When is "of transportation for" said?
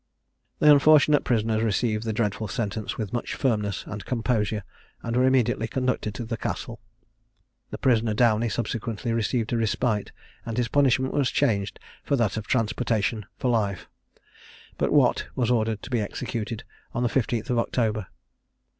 12.35-13.51